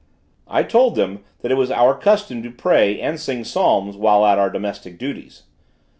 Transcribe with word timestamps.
I 0.47 0.63
told 0.63 0.95
them 0.95 1.23
that 1.41 1.51
it 1.51 1.57
was 1.59 1.69
our 1.69 1.93
custom 1.95 2.41
to 2.41 2.49
pray 2.49 2.99
and 2.99 3.19
sing 3.19 3.43
psalms, 3.43 3.95
while 3.95 4.25
at 4.25 4.39
our 4.39 4.49
domestic 4.49 4.97
duties. 4.97 5.43